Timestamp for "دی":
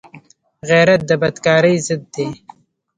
2.13-2.27